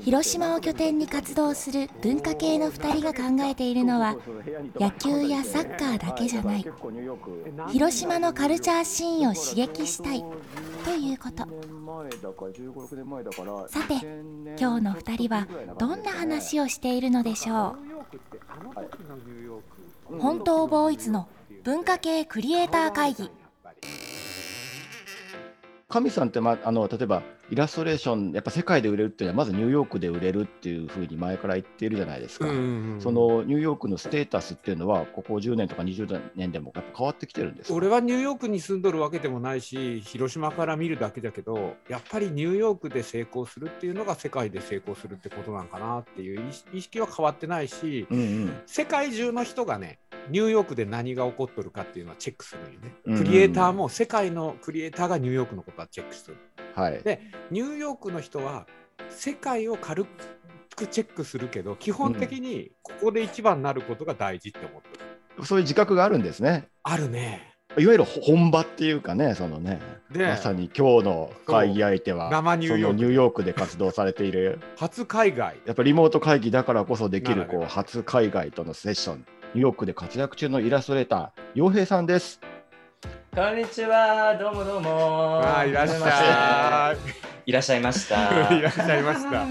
[0.00, 4.16] 広島を拠点に活動する文化系の2人が考えているのは
[4.78, 6.64] 野球やサッカーだけじゃない。
[7.70, 10.24] 広島のカルチャーシーンを刺激したい。
[10.84, 11.44] ということ。
[13.68, 13.94] さて
[14.58, 15.46] 今日の2人は
[15.78, 17.76] どんな話をしているのでしょ
[20.10, 20.18] う？
[20.18, 21.28] 本当ボーイズの
[21.62, 23.30] 文化系クリエイター会議。
[25.88, 49.98] 神さんって、まあ、あの例えばイラストレーションやっぱ世界で売れるっていうのはまずニューヨークで売れるっていうふうに前から言っているじゃないですか、うんうんうん、そのニューヨークのステータスっていうのはここ10年とか20年でもやっぱ変わってきてるんです俺はニューヨークに住んどるわけでもないし広島から見るだけだけどやっぱりニューヨークで成功するっていうのが世界で成功するってことなんかなっていう意識は変わってないし、うんうん、世界中の人がね
[50.30, 56.36] ニューヨークで何が起こっとるかっていうのはチェックするよね、うんうん、クリエイターも世界のクリエイターがニューヨークのことはチェックする。
[56.74, 58.66] はい、でニューヨークの人は
[59.10, 60.06] 世界を軽
[60.76, 65.04] くチェックするけど基本的にここで一番になることが大事って思ってる、
[65.38, 66.68] うん、そういう自覚があるんですね。
[66.82, 67.54] あるね。
[67.76, 69.80] いわゆる本場っていうかね、そのね、
[70.10, 75.56] まさに今日の会議相手は、生ニューヨークニューヨークで活動されている、初海外。
[75.66, 82.40] やっぱりリモート会議だからこそできるこう初海外とのセッション、ニューヨークで活躍中のイラストレーター、洋平さんです。
[83.34, 85.40] こんにちは、どうもどうも。
[85.42, 86.96] あいらっしゃい。
[87.50, 88.30] いらっしゃいました。
[88.54, 89.44] いらっしゃいました。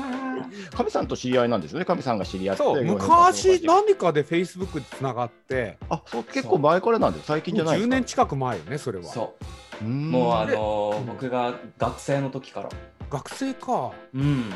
[0.73, 1.85] 神さんと知り合いなんですよね。
[1.85, 2.63] 神さんが知り合って。
[2.85, 5.77] 昔何かでフェイスブックつながって。
[5.89, 7.25] あ、そう結構前からなんです。
[7.25, 7.93] 最近じゃないですか。
[7.93, 9.03] 10年近く前よね、それは。
[9.03, 9.33] そ
[9.81, 9.83] う。
[9.83, 12.69] もうあの僕が学生の時から。
[13.09, 13.91] 学生か。
[14.15, 14.49] うん。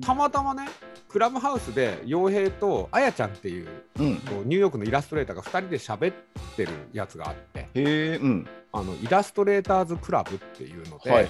[0.00, 0.66] たまたまね
[1.08, 6.14] クラブハウスで洋平とあやちゃんっていううん、ニューヨークのイラストレーターが2人で喋っ
[6.56, 11.28] てるやつがあってへ、うん、あのイラストレーターズクラブっていうので、はい、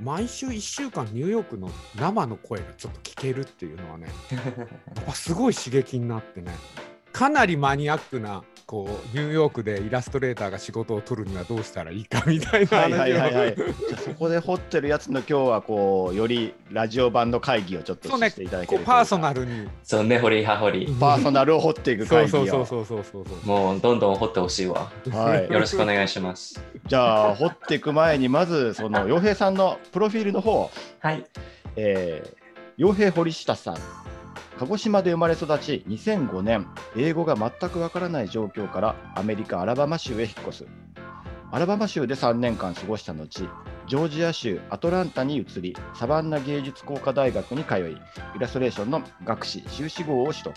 [0.00, 4.08] 毎週1週間ニューヨークの生の声がちょっと聞けるっていうのはね
[4.96, 6.52] やっぱすごい刺激になってね
[7.12, 19.68] かなりマニアックなこうニューヨークでイラストレーターが仕事を取るにはどうしたらいいかみたいなはいはいはい、はい、じゃそこで掘ってるやつの今日はこうよりラジオ版の会議をちょっとしていただける、ね、パーソナルに。
[19.82, 20.86] そうね掘り葉掘り。
[21.00, 22.46] パーソナルを掘っていく会議を。
[22.46, 23.44] そうそうそうそうそう。
[23.44, 26.62] もうどんどん掘ってほしいわ、はい、よろしくお願いします。
[26.86, 30.70] じゃあ掘っていく前にまずその洋平さんのプロフィールの方。
[31.00, 31.24] はい。
[31.74, 32.34] えー、
[32.76, 34.09] 洋平堀下さん
[34.60, 40.66] 鹿児島で生まれ育ち2005年英語が全くわからない状況からアメリカ・アラバマ州へ引っ越す。
[41.50, 47.92] アラバマ州で3年間過ごした後ジョージア州アトランタに移りサバンナ芸術工科大学に通い
[48.36, 50.54] イラストレーションの学士修士号を取得。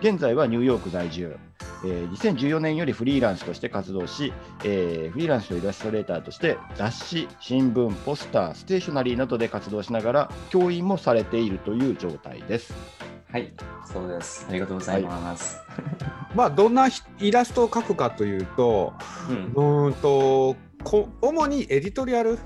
[0.00, 1.34] 現在はニューヨーク在住、
[1.82, 12.74] えー、2014年よりフリーランスとして活動し、えー、フリーランスとイラストレーターとして雑誌、新聞、ポスター、ステーショナリーなどで活動しながら教員もされているという状態です。
[13.34, 13.52] はい、
[13.84, 14.46] そうです。
[14.48, 15.56] ありがとうございます。
[15.66, 16.86] はい、まあどんな
[17.18, 18.94] イラストを描くかというと、
[19.56, 22.38] うん、うんとこ主にエディトリアル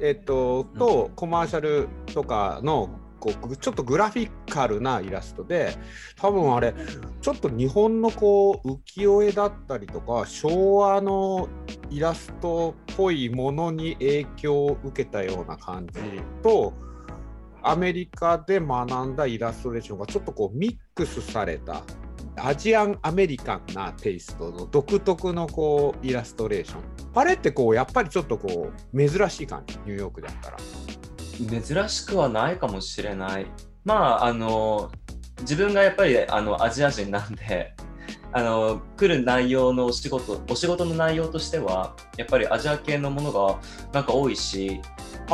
[0.00, 5.76] えっととコマーシャルとかのこうちょっとグラフィカルなイラストで
[6.16, 6.74] 多分あれ
[7.20, 11.48] ちょっと日本のこう浮世絵だったりとか昭和の
[11.88, 16.00] イラストっぽいものに影響を受けたような感じ
[16.42, 16.72] と
[17.62, 21.82] アメリカで学んだイラストレーションがちょっとこうミックスされた
[22.36, 26.80] アジアンアメリカンなテイストの独特のこうイラストレーション。
[27.14, 30.56] あれってこうやっぱりちょっとこう珍しい感じニューヨークであったら。
[31.60, 33.46] 珍しくはないかもしれない。
[33.84, 34.90] まああの
[35.40, 37.74] 自分がやっぱりあのアジア人なんで
[38.32, 43.58] あの来る内容のお仕事お仕事の内容としてはやっぱりアジア系のものが
[43.92, 44.80] なんか多いし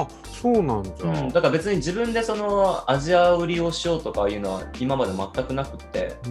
[0.02, 6.16] あそうなんだ、うん、だから別に自分でそのアジア売りをしようとかいうのは今まで全くなくって。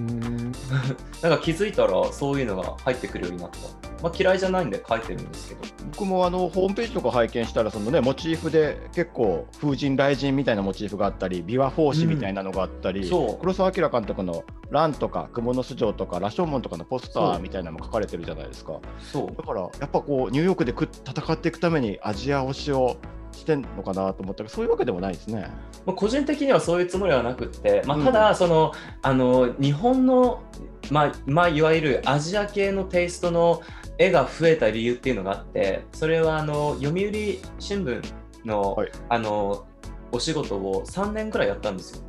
[1.21, 3.57] なんか気づいたらそういうのが入ってくるようになった、
[4.03, 5.61] まあ、嫌いじゃないんで書いてるんですけど。
[5.91, 13.41] 僕もあのホームページとか拝見したらその、ね、モチーフで結構風神雷神みたいなモチーフがあったり琵琶法師みたいなのがあったり、うん、そう。
[13.41, 18.79] 黒澤明監督の「ラン」とか「蜘蛛の巣城」とか「羅生門」とかのポスターみたいなのも書かれてるじゃないですか。
[19.11, 19.35] そう。
[19.35, 22.97] だからやっぱこうニューヨークで戦っていくためにアジア推しを
[23.37, 25.47] してんのかなと思ったけどそういうわけでもないですね。
[25.85, 30.43] まあ、個人的にはそういうつもりはなくって、まあ、ただその、あの日本の、
[30.91, 33.61] まあまあ、いわゆるアジア系のテイストの
[33.97, 38.01] 絵が増えた理由っていうのがあってそれはあの読売新聞
[38.45, 39.65] の,、はいあの
[40.11, 42.01] お仕事を3年くらいやったんですよ。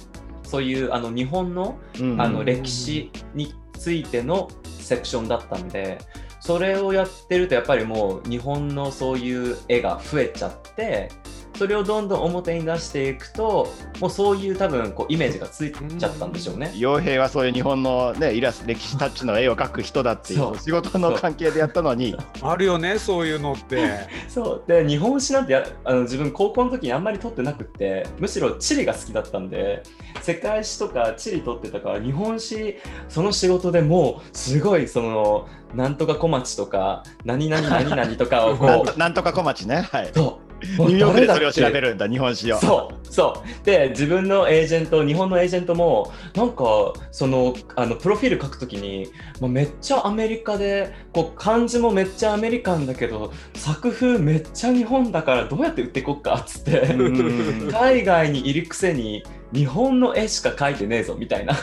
[0.44, 5.98] そういうあの日本のうんあの歴史についてのセクションだったんで
[6.40, 11.11] それをやってるとやっぱりもう日本のそういう絵が増えちゃって
[11.58, 13.69] それをどんどん表に出していくと
[14.00, 16.70] もうそういう多分こうイメージがついちゃったんでしょうね。
[16.76, 20.52] 傭兵はそういう日本の、ね、イラスト歴史タッチの絵を描く人だっていそう。
[20.55, 22.16] う仕事の関係でやったのに。
[22.43, 23.90] あるよねそういうのって。
[24.28, 24.69] そう。
[24.69, 29.82] で日本史なんてやあの自分高校の時にあんまり取ってなくってむしろ地理が好きだったんで
[30.20, 32.76] 世界史とか地理取ってたから日本史
[33.08, 42.58] その仕事でもうすごいそのなんとか小町とか何々何々とかをこと なんとか小町ね、はい、そうニューヨークでそれを調べるるんだ日本史を。
[42.58, 43.64] そうそう。
[43.64, 49.08] で自分のエージェント日本のエージェントもなんかそのあのプロフィール書くときに、
[49.40, 56.81] まあ、めっちゃアメリカでこう漢字もめっちゃアメリカンだけど作風めっちゃ日本だからどうやって売っていこっかっつって。
[56.94, 57.70] うん。
[57.70, 59.22] 海外にいるくせに
[59.52, 61.54] 日本の絵しか描いてねえぞみたいな。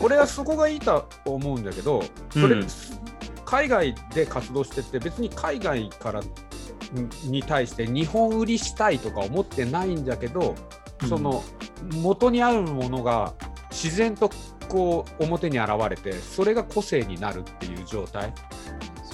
[0.00, 2.66] 俺はそこがいいと思うんだけどそれ、うん。
[3.44, 6.20] 海外で活動してて別に海外から
[7.24, 10.54] に対して日本売りしたいとか思ってないんだけど、
[11.08, 11.42] その
[12.02, 13.34] 元にあるものが
[13.70, 14.30] 自然と
[14.68, 18.32] こう表に現れてそれが個性になるっていう状態。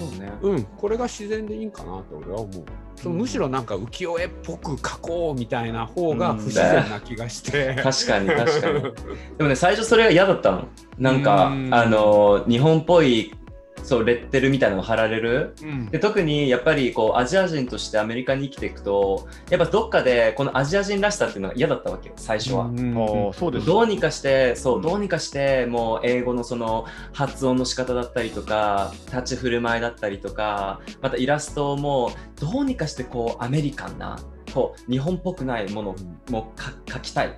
[0.00, 0.32] そうね。
[0.40, 0.64] うん。
[0.64, 2.64] これが自然でいいんかなと俺は思う。
[2.96, 7.74] そのむしろなんか浮世絵っぽく描こうみたいな方が不自然な気がして。
[7.82, 8.82] 確かに確かに。
[9.36, 10.68] でもね最初それが嫌だったの。
[10.98, 11.74] なんかうん。
[11.74, 13.34] あの日本っぽい
[13.82, 15.54] そうレッテルみたいなのを貼られる？
[15.62, 15.86] うん。
[15.86, 22.66] で特にやっぱりこうアジア人としてアメリカに生きていくとやっぱどっかでこのアジア人らしさっていうのが嫌だったわけよ最初は。
[22.66, 23.66] うんああそうです。
[23.66, 24.82] どうにかしてそううん。
[24.82, 34.18] どうにかしてもう英語のその発音の仕方だったりとか立ち振る舞いだったりとかまたイラストもどうにかしてこうアメリカンな
[34.52, 35.96] こう日本っぽくないものを
[36.30, 37.30] も描きたいっ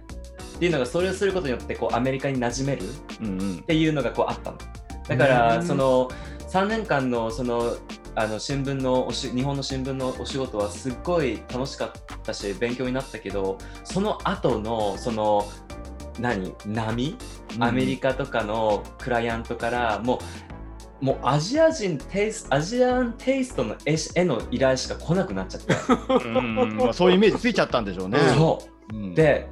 [0.58, 2.86] ていうのがそれをすることによってこうアメリカに馴染める
[3.20, 3.58] うんうん。
[3.58, 4.58] っていうのがこうあったの。
[5.08, 6.08] だから、うんその
[6.48, 7.76] 3年間のその
[8.14, 11.90] あの新聞のおし日本の新聞のお仕事はすっごい楽しかっ
[12.22, 15.48] たし勉強になったけどその後のその
[16.20, 17.16] 何波？
[17.58, 20.18] アメリカとかのクライアントからも
[21.00, 25.74] うもうアジア人テイスアジアンテイストの絵絵の依頼しか来なくなっちゃって、
[26.28, 26.76] うんうん。
[26.76, 28.18] まあそういうイメージついちゃったんでしょうね。
[28.36, 28.62] そ
[28.92, 28.94] う。
[28.94, 29.14] うん。
[29.14, 29.48] で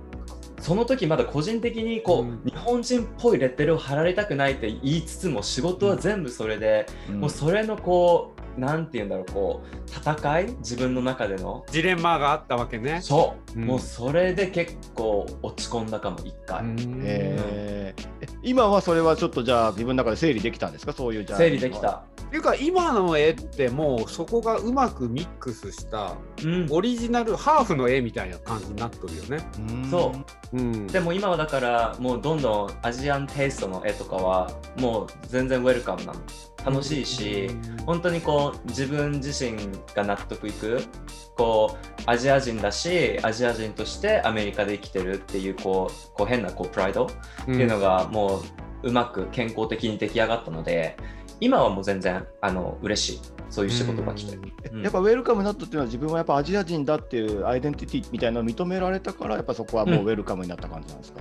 [0.61, 2.43] その時まだ個人的にこう、うん。
[2.45, 7.21] 日本人っぽいレッテルを貼られたくないって言いつつも仕事は全部それで、うん。
[7.21, 10.47] もうそれのこうなんて言うんだろうこう戦い？
[10.59, 11.65] 自分の中での？
[11.71, 13.01] ジレンマがあったわけね。
[13.03, 13.67] そう、うん。
[13.67, 17.01] もうそれで結構落ち込んだかも一回、うん。
[17.05, 17.95] え
[18.43, 20.93] 今はそれはちょっとじゃあ自分の中で整理できたんですか？
[20.93, 29.39] そういうじゃあ整理できた、っていうか今の絵ってもうそこがうまくミックスしたうん、オリジナルハーフの絵みたいな感じになっとるよね。
[29.59, 29.91] うん。
[29.91, 30.13] そ
[30.53, 30.57] う。
[30.57, 36.21] うん、でも今はだからもうどんどんアジアンテイストの絵とかはもう全然ウェルカムなの
[36.65, 37.51] 楽しいし、
[37.87, 39.57] 本当にこう自分自身
[39.95, 40.83] が納得いく
[41.37, 47.11] こうアジア人だしアジア人としてアメリカで生きてるっていうこうこう変なこうプライド
[47.49, 48.43] うんっていうのがも
[48.83, 50.97] ううまく健康的に出来上がったので
[51.41, 53.21] 今はもう全然あの嬉しい。
[53.49, 54.37] そういう仕事が来て、
[54.71, 54.83] うん。
[54.83, 61.21] やっぱウェルカムになったっていうのは自分はやっぱアジア人だっていうアイデンティティみたいなのを認められたからやっぱそこはもうウェルカムになった感じなんですか、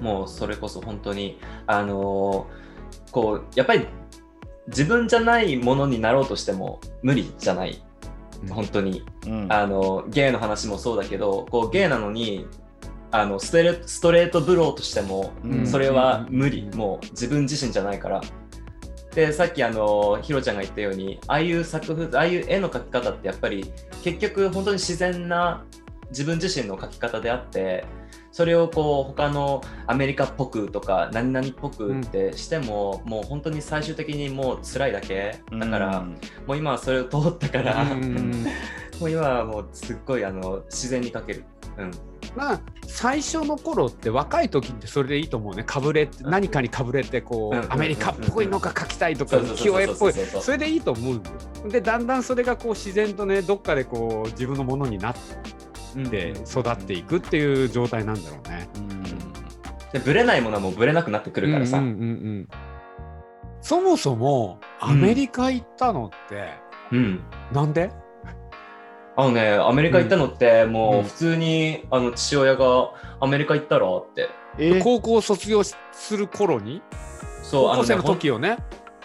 [0.00, 2.64] もうそれこそ本当にあのー
[3.10, 3.86] こうやっぱり
[4.68, 7.82] 自分じゃないものになろうとしても無理じゃない。
[8.50, 9.04] 本当に。
[9.26, 9.52] うん。
[9.52, 12.46] あのゲイの話もそうだけどこうゲイなのに
[13.10, 15.66] あのストレストレートブローとしてもうん。
[15.66, 16.78] それは無理、うん。
[16.78, 18.20] もう自分自身じゃないから。
[19.14, 23.70] でさっきあのひろちゃんが言ったようにああいう作風ああいう絵の描き方ってやっぱり
[24.02, 25.64] 結局本当に自然な
[26.10, 27.84] 自分自身の描き方であって
[28.34, 35.38] それをこう他のアメリカっぽくとか何々っぽくってしても、もう本当に最終的にもう辛いだけ。
[35.52, 38.44] だから、うんもう今はそれを通ったから、うん
[38.98, 41.44] もう今はもうすっごいあの自然に描ける。
[41.78, 41.90] うん。
[42.34, 45.62] まあ最初の頃って若い時ってそれでいいと思うね。
[45.62, 47.60] かぶれ何かにかぶれてこうん。
[47.60, 50.12] うアメリカっぽいのが描きたいとかそうそうそうそう清江っぽい。
[50.42, 55.20] それでいいと思うんでだんだんそれがこう自然とねどっかでこう自分のものになって
[55.96, 58.68] 育っていくっていう状態なんだろうね。
[59.92, 61.78] でブレないものはもうブレなくなってくるからさ。
[61.78, 62.48] うんうんうんうん。
[63.60, 66.54] そもそもアメリカ行ったのって
[66.92, 67.20] うん。
[67.52, 67.90] なんで、
[69.16, 71.02] あのね、アメリカ行ったのって、もううん。
[71.04, 74.28] 普通に、あの父親がアメリカ行ったらって。
[74.58, 76.82] えー高校卒業する頃に？
[77.42, 78.58] そう、高校生の時よね。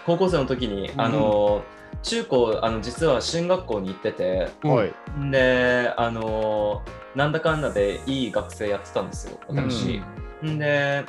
[0.05, 1.63] 高校生の時に、あの、
[2.01, 4.94] 中高、あの実は進学校に行ってて、うんはい。
[5.32, 6.82] で、あの、
[7.15, 10.01] なんだかんだでいい学生やってたんですよ、私。
[10.46, 11.03] んで、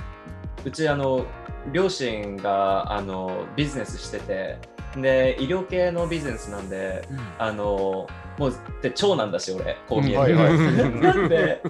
[0.64, 1.24] うち、あの、
[1.72, 4.58] 両親があのビジネスしてて、
[4.96, 7.06] で、医療系のビジネスなんで、
[7.38, 8.06] あの
[8.38, 10.58] もうで長男だし俺こう見えて、はいはい。
[11.00, 11.62] なんで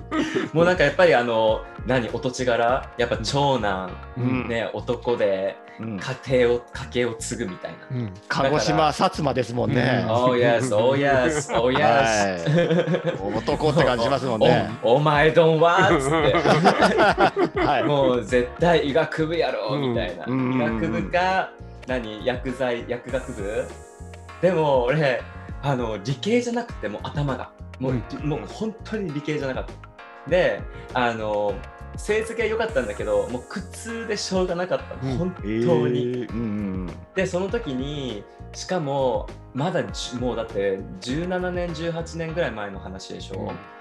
[0.53, 2.89] もうなんかやっぱりあの何お土地柄？
[2.97, 4.49] やっぱ長男、うん。
[4.49, 5.99] ね男でうん。
[5.99, 7.79] 家庭を家計を継ぐみたいな。
[7.97, 8.13] うん。
[8.29, 10.07] 鹿児島、薩摩ですもんね。
[10.09, 13.17] Oh yes, oh yes, oh yes.
[13.37, 14.71] 男って感じしますもんね。
[14.83, 17.59] おお前どんはっつって。
[17.59, 17.85] はい。
[17.85, 20.55] もう絶対医学部やろみたいな、うん。
[20.55, 21.51] 医学部か
[21.87, 22.25] 何？
[22.25, 22.85] 薬剤？
[22.89, 23.67] 薬学部？
[24.41, 25.23] でも俺
[25.63, 28.29] あの理系じゃなくてもう頭がもう,、うん。
[28.29, 29.73] もう本当に理系じゃなかった。
[30.31, 30.61] で
[30.95, 31.55] あの
[31.97, 35.17] 成績は良かったんだけどもう苦痛でしょうがなかった、うん。
[35.19, 36.33] 本当に、えー。
[36.33, 43.80] うんでその時にしかもまだじもうだって17年18年ぐらい前の話でしょ、うん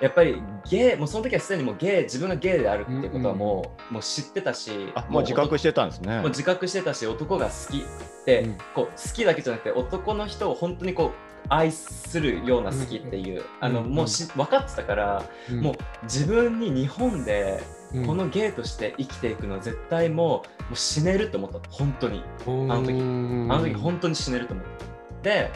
[0.00, 6.20] やっぱりゲイもうその時はすでにもうゲイ自分がゲイであるっていうことはもう,、もう知ってたしあ、もう自覚してたんですね。
[6.20, 6.28] もう。
[6.30, 7.84] 自覚してたし男が好き
[8.24, 8.58] で、うん。
[8.74, 11.10] こう好きだけじゃなくて男の人を本当にこう
[11.48, 13.90] 愛するような好きっていう、あのうん。
[13.90, 15.22] もうし分かってたから、
[15.60, 17.60] もう自分に日本で
[17.92, 18.06] うん。
[18.06, 21.60] このゲイとして生きていくのは絶対もうもう死ねると思った。
[21.68, 22.22] 本当に。
[22.46, 22.92] あの時。
[22.92, 24.90] あの時本当に死ねると思った。
[25.22, 25.50] で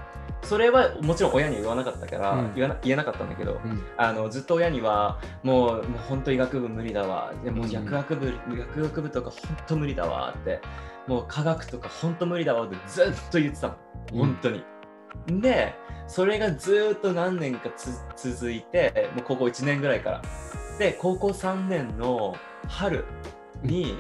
[0.44, 2.54] それはもちろん親には言わなかったから、うん。
[2.54, 3.82] 言わな言えなかったんだけどうん。
[3.96, 7.32] あのずっと親にはもうもう本当医学部無理だわ。
[7.44, 7.70] でもうん。
[7.70, 10.34] 薬学部、薬学部とか本当無理だわ。
[10.38, 10.60] って
[11.06, 13.76] もう科学とか本当無理だわってずっと言ってたの。
[14.12, 14.64] 本当に、
[15.40, 15.74] で
[16.06, 20.22] それがずっと何年かつ続いてもう高校1年ぐらいから。
[20.78, 22.34] で高校3年の
[22.68, 23.04] 春
[23.62, 23.98] に、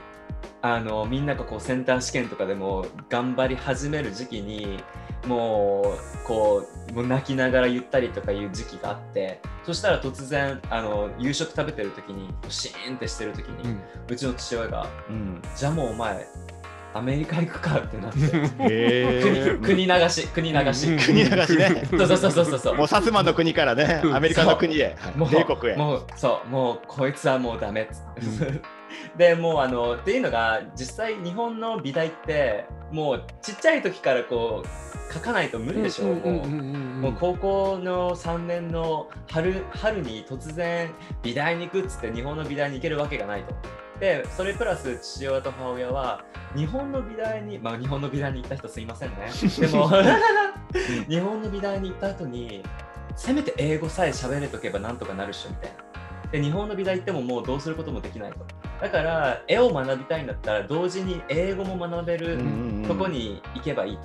[0.64, 4.82] あのみんながこうセンター試験とかでも頑張り始める時期に
[5.26, 13.78] もうこうもう泣きながら言ったりとかいう時期があってそしたら突然あの夕食食べてる時にシーンってしてる時に、う
[14.08, 15.42] うんちの父親がうん。
[15.54, 16.26] 「じゃあもうお前
[16.94, 18.20] アメリカ行くか」ってなって
[18.60, 20.98] へ国ー国流し国流し、うん。
[20.98, 21.88] 国流しね。
[21.90, 22.74] そうそうそうそうそう。
[22.76, 25.76] もう薩摩の国からね、アメリカの国へ、もう米国へ。
[25.76, 26.48] もうそう。
[26.48, 28.60] もうこいつはもうダメっつって、
[29.16, 40.90] でもうあのっていうのが実際日本の美大ってもうちっちゃい時からこう書かないと無理でしょ、もうもう高校の3年の春春に突然
[41.22, 43.54] 美大に行くっつって日本の美大に行けるわけがないと。
[44.00, 46.24] でそれプラス父親と母親は
[46.56, 49.16] 日本の美大にまあ日本の美大に行った人すいませんね。
[49.60, 49.88] でも
[51.08, 52.62] 日本の美大に行った後に
[53.14, 55.84] せめて英語さえ喋れとけばなんとかなるっしょみたいな。
[56.32, 58.38] で日本の美大行ってももうどうすることもできないと
[58.84, 62.36] だから絵を学びたいんだったら同時に英語も学べる
[62.86, 64.02] とこに行けばいいと。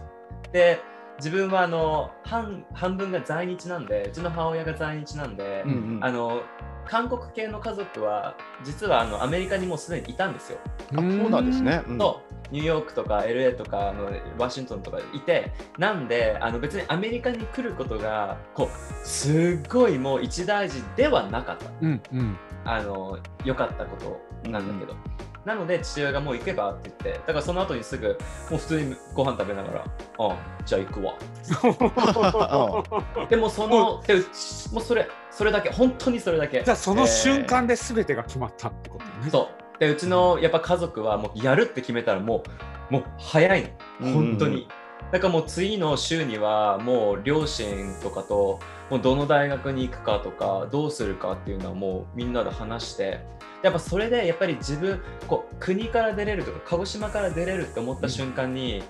[0.53, 0.79] で
[1.17, 6.43] 自分はあの半半分が在日なんでうちの母親が在日なんで、うんうんあの
[6.89, 10.58] 韓国系の家族は実はあのアメリカにもうすでにいたんですよ。
[10.93, 11.84] あそうなんですね。
[11.88, 21.69] うんとニューヨークとか LA とかあのワシントンとかいてなんであの別にアメリカに来ることがこうすっごいもう一大事ではなかった。
[21.81, 23.96] うんうんあの良かったこ
[24.43, 24.98] となんだけど、
[25.46, 28.17] なので父親がもう行けばって言ってだからその後にすぐ
[28.50, 29.86] もう普通にご飯食べながら
[30.19, 31.13] 「あじゃあ行くわ。
[33.25, 36.63] う」でもそのでうちもうそれそれだけ本当にそれだけ。
[36.63, 39.12] じゃあその瞬間で全てが決まったってことね。
[39.31, 39.48] そう。
[39.79, 42.43] でうちのやっぱ家族はもうやるって決めたらも
[42.89, 44.13] うもう早いの。
[44.13, 44.67] 本当に、
[45.12, 53.19] だからもう次の週にはもう両親とかともうどの大学に行くかとかどうするかっていうのはもうみんなで話して
[53.62, 58.84] やっぱそれでやっぱり自分こう国から出れるとか鹿児島から出れるって思った瞬間に、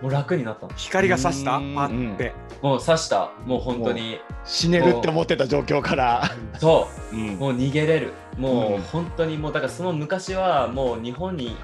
[0.00, 0.72] もう楽になったの。
[0.76, 1.56] 光が差した？
[1.56, 1.74] うん。
[1.74, 2.32] パって。
[2.62, 3.32] もう刺した。
[3.44, 4.20] もう本当に。
[4.44, 6.22] 死ねるって思ってた状況から。
[6.58, 7.16] そう。
[7.16, 7.36] うん。
[7.36, 8.12] もう逃げれる。
[8.36, 8.74] もうん。
[8.76, 11.56] う本当にもうだからその昔はもう日本に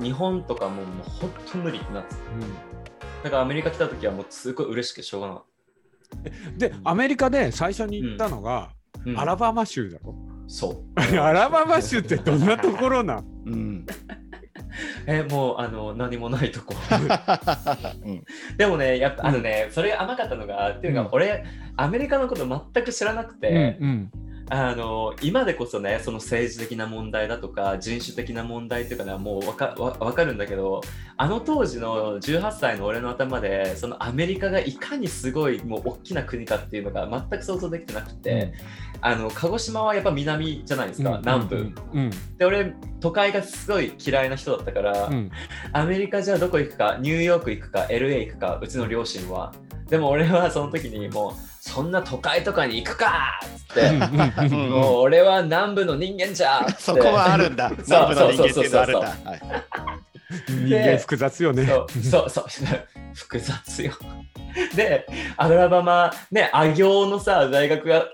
[0.00, 2.20] 日本とかもうもう本当無理ってなってた。
[3.24, 5.44] だからアメリカ来た時はもうすごい嬉しくてしょうがなかっ
[6.56, 9.20] でアメリカで最初に行ったのが、た、うん。
[9.20, 10.14] アラバマ州だろ。
[10.52, 11.00] そう。
[11.00, 13.24] アラバマ州ってどんなところなん？
[13.46, 13.86] うん。
[15.06, 16.74] えもうあの何もないとこ。
[18.04, 18.24] うん。
[18.58, 21.08] でもねやっぱあのね、それが甘かったのがっていうか、うん。
[21.12, 21.42] 俺
[21.76, 24.10] アメリカのこと全く知らなくて、うん
[24.48, 30.82] あの今でこそねその政治的な問題だとか人種的な問題っていうかねもう分かわわかるんだけど
[31.16, 38.54] あの当時の18歳の俺の頭でそのアメリカがいかにすごいもう大きな国かっていうのが全く想像できてなくて、
[39.00, 42.10] あの鹿児島はやっぱ南じゃないですか、南部、うん。
[42.38, 45.30] で俺都会がすごい嫌いな人だったから、うん。
[45.72, 49.52] アメリカじゃあどこ行くかニューヨーク行くか LA 行くかうちの両親は。
[49.88, 57.70] でも俺はその時にもうそんな都会とかに行くかっつって、うんもう俺は南部の人間じゃそこはあるんだ。
[57.86, 61.64] 南部の人間ってあるん人間複雑よね。
[61.66, 62.46] そうそうそう。
[63.14, 63.92] 複雑よ。
[64.74, 68.06] でアルバマねあ行のさ大学が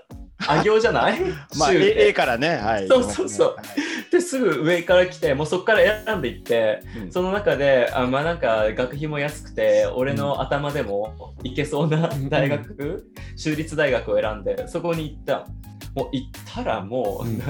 [0.47, 1.19] あ行じゃない？
[1.57, 2.87] まあ、A, A からね、はい。
[2.87, 3.55] そうそうそう。
[3.55, 3.65] はい
[4.11, 7.11] ですぐ上から来てもうそこから選んでいってうん。
[7.11, 15.47] その中であまあなんか学費も安くて俺の頭でも行けそうな大学、州立大学を選んでそこに行った。
[15.95, 17.41] もう行ったらもう、うん。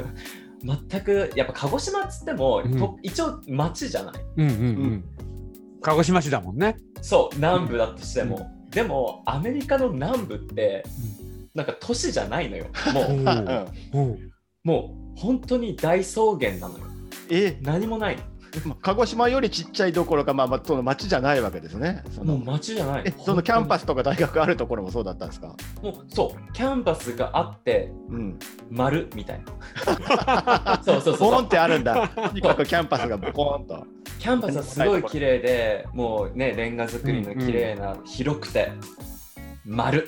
[0.90, 2.78] 全くやっぱ鹿児島っつっても、うん。
[2.78, 4.14] と一応町じゃない。
[4.38, 5.04] うんうんうん。
[5.82, 6.78] 鹿児島市だもんね。
[7.02, 10.84] そう南部だとしても、でもアメリカの南部って、
[11.56, 12.66] なんか都市じゃないのよ。
[12.94, 13.04] もう。
[13.06, 13.24] う。
[13.24, 14.16] んう。
[14.16, 14.32] ん
[14.64, 16.86] もう本当に大草原なのよ。
[17.30, 18.18] え、何もない。
[18.66, 22.04] まあ鹿児島よりちっちゃいどころか、まあ、まあ、その町じゃないわけですね。
[22.10, 23.04] そもうの町じゃない。
[23.06, 23.14] え？
[23.24, 25.56] そのキャンパスとか大学あるところもそうだったんですか？
[25.84, 28.40] もうそうキャンパスがあってうん。
[28.72, 29.44] 丸みたい
[29.86, 30.82] な。
[30.84, 31.32] そうそうそうそう。
[31.32, 32.08] ボーンってあるんだ。
[32.08, 33.86] とにかくキャンパスがボコーンと。
[34.18, 38.72] キャンパスはすごい綺麗でもうねレンガ造りの綺麗な、広くて
[39.64, 40.08] 丸。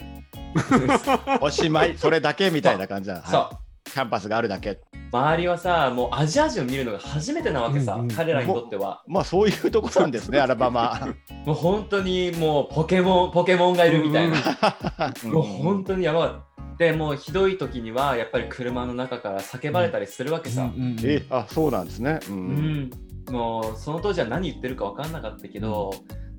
[1.42, 3.24] おしまい、それだけみたいな感じだ。
[3.28, 4.80] そう、はいキャンパスがあるだけ。
[5.12, 8.08] 周りはさもうアジア人を見るのが初めてなわけさ、うんうん。
[8.10, 9.04] 彼らにとっては。
[9.08, 11.08] まあ、そういうところなんですね、アラバマ。
[11.46, 14.38] もう本当にもうポケモンポケモンがいるみたいな、
[15.30, 20.72] もう本当にやばいでもうひどい時にはやっぱり車の中から叫ばれたりするわけさ、
[21.04, 22.20] え、あ、そうなんですね。
[22.28, 22.32] う。
[22.32, 22.40] うん。
[22.86, 22.90] ん、
[23.30, 25.92] もうその当時は何言ってるか分かんなかったけど、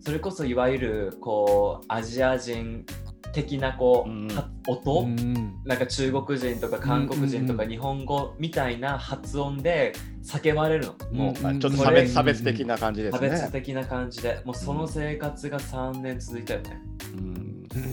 [0.04, 2.84] それこそいわゆるこうアジア人
[3.32, 4.28] 的なこう、うん。
[4.28, 5.54] は音、うん。
[5.64, 9.92] なんか中国人とか韓国人とかうん日本語みたいな発音で
[10.24, 13.30] 叫ばれるの、もうまあ、ちょっと差別差別的な感じです差ね。
[13.30, 16.80] 別的な感じでもうその生活が3年続いたよね、
[17.14, 17.16] う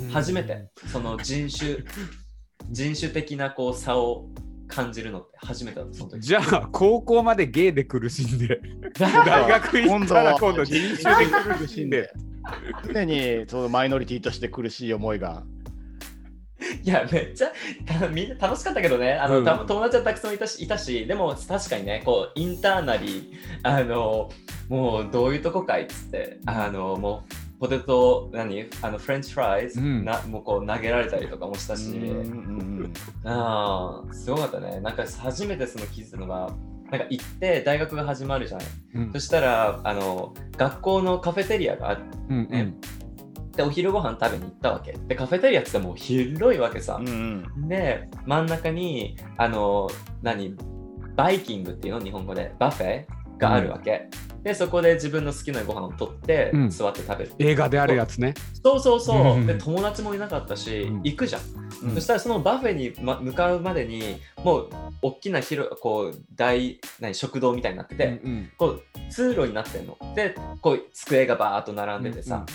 [0.07, 0.09] ん。
[0.11, 0.69] 初めて。
[0.91, 1.77] その人種
[2.69, 4.29] 人種的なこう差を
[4.69, 8.61] 感じるのって初めてだったその時じゃあ高校までゲイで苦しんで
[8.97, 12.11] 大大学行ったら今度人種で苦しんで。
[12.87, 15.43] 常にそのマイノリティとして苦しい思いが。
[16.83, 17.51] いや、めっちゃ
[17.85, 23.29] たみんな楽しかったけどね、あの、うんた友達はたくさんいたし、いたしでも確かにね、こう、インターナリー、
[23.63, 24.29] あの、
[24.67, 28.69] もうどういうとこかいっつって、あの、もう、ポテト、何？
[28.81, 30.05] あの、フレンチフライズ、うん。
[30.05, 32.93] なもうこう投げられたりとかもしたし、うんうん
[33.25, 34.79] ああ、すごかったね。
[34.79, 36.51] なんか初めてその気づいたのが、
[36.89, 38.67] なんか行って大学が始まるじゃない。
[38.95, 39.11] うん。
[39.11, 42.73] そしたら、あの、学校のカフェテリアがあっうんね
[43.55, 44.93] て、お昼ご飯食べに行ったわけ。
[44.93, 46.95] で、カフェテリアってもう広いわけさ。
[46.99, 47.07] うん
[47.57, 47.67] うん。
[47.67, 49.89] で真ん中にあの
[50.21, 50.55] 何？
[51.15, 51.99] バイキングっていうの？
[51.99, 52.53] 日本語で。
[52.57, 53.05] buffet
[53.37, 54.09] があるわけ、
[54.43, 56.69] でそこで自分の好きなご飯を取って、うん。
[56.69, 58.33] 座って食べる映画であるやつね。
[58.63, 59.47] そうそうそう、うん。
[59.47, 61.01] で友達もいなかったし、うん。
[61.03, 61.41] 行くじゃん、
[61.83, 61.95] うん。
[61.95, 64.69] そしたらその buffet に、ま、向かうまでにもう
[65.01, 69.97] 大きな広こう大何食堂みたいになってて、うんこう通路になってんの。
[70.15, 72.45] でこう机がバーっと並んでてさ、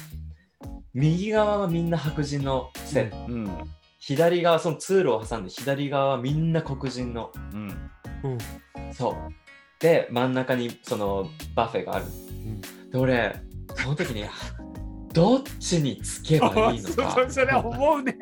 [0.95, 3.51] 右側はみんな白人のせ、うん。
[3.99, 7.33] 左側その通路を挟んで左側はみんな黒人の。
[7.53, 7.91] うん
[8.25, 8.39] うん。
[8.93, 9.15] そう
[9.85, 12.07] で真ん中にその buffet がある、
[12.91, 13.37] で俺
[13.77, 14.25] その時に
[15.13, 18.17] どっちにつけばいいの そうかそれ思うね。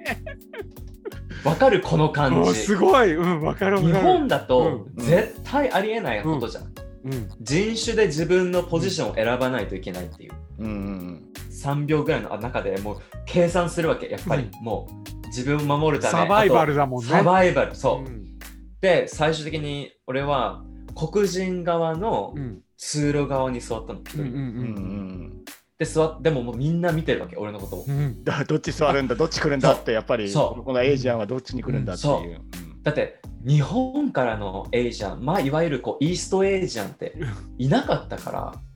[1.46, 3.14] わかるこの感もうじすごい。
[3.14, 3.94] うん、わかるわかる。
[3.94, 6.64] 日本だとうん絶対ありえないことじゃん、
[7.04, 7.28] うん。
[7.40, 10.32] 人種で自分のポジションを選ばないといけないっていう。
[10.58, 14.88] うんうん3秒ぐらいの中でもう計算するわけやっぱり、うも
[15.24, 16.12] う自分を守るため。
[16.22, 17.08] サバイバルあだもんね。
[17.08, 17.74] とサバイバル。
[17.76, 18.36] そう、うん。
[18.80, 22.62] で最終的に俺は黒人側のうん。
[22.84, 25.44] 通路側に座ったの一人、うんうんうんうん。
[25.78, 27.84] で座っでももうみんな見てるわけ俺のことを。
[27.86, 28.24] うん。
[28.24, 29.14] どっち座るんだ？
[29.14, 30.64] どっち来るんだってやっぱりそう。
[30.64, 32.40] このエイジアンはどっちに来るんだっていう。
[32.40, 32.78] う。
[32.80, 37.14] んだって日本からのエイジャンまあいわゆるこうイーストエイジャンって
[37.56, 38.32] いなかったか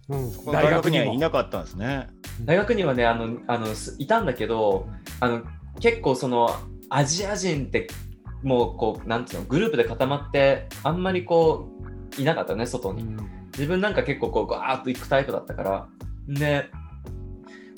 [0.09, 0.47] らうん。
[0.53, 2.07] 大学にはいなかったんですね。
[2.45, 4.87] 大学にはねあのあのすいたんだけど
[5.19, 5.43] あの
[5.81, 6.55] 結構その
[6.91, 7.89] アジア人って
[8.45, 11.77] もうこうなんていうのグループで固まってあんまりこう
[12.19, 13.05] いなかったね外に。
[13.53, 15.89] 自分なんか結構こうガーッと行くタイプだったから
[16.29, 16.71] で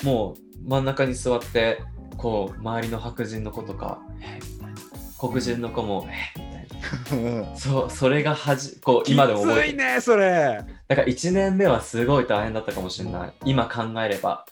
[0.03, 1.81] もう真ん中に座って
[2.17, 4.79] こう周りの白人の子とか「えみたいな。
[5.17, 7.55] 黒人の子も「えみたいな。
[7.55, 9.77] そうそれがはじこう今でも覚えてる。
[9.77, 10.65] ねそれ。
[10.87, 13.33] だから1年目はすごい大変だったかもしれない。
[13.45, 14.45] 今考えれば。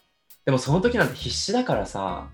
[0.45, 2.29] でもその時なんて必死だからさ。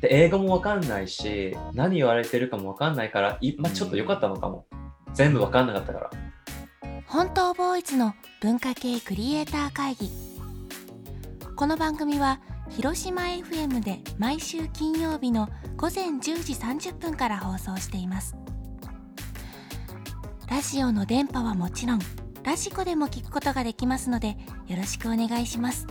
[0.00, 4.66] で英語もわかんないし何言われてるかもわかんないからい、まあ、ちょっと良かったのかも。
[5.14, 6.10] 全部わかんなかったから
[7.08, 10.10] 本当ボーイズの文化系クリエイター会議。
[11.54, 18.34] この番組は広島 FM で毎週金曜日の午前10時30分から放送しています。
[20.50, 22.00] ラジオの電波はもちろん
[22.42, 25.86] ラジコでも聞くことができますのでよろしくお願いします。